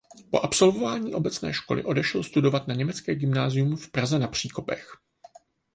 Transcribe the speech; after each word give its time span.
Po 0.31 0.39
absolvování 0.43 1.13
obecné 1.13 1.53
školy 1.53 1.83
odešel 1.83 2.23
studovat 2.23 2.67
na 2.67 2.75
německé 2.75 3.15
gymnázium 3.15 3.75
v 3.75 3.91
Praze 3.91 4.19
Na 4.19 4.27
Příkopech. 4.27 4.91